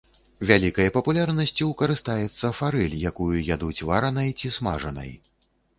[0.51, 5.17] Вялікай папулярнасцю карыстаецца фарэль, якую ядуць варанай ці смажанай.